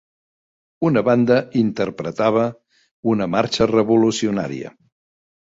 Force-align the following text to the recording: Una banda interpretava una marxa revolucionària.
Una 0.87 1.03
banda 1.09 1.37
interpretava 1.63 2.47
una 3.13 3.29
marxa 3.35 3.69
revolucionària. 3.75 4.75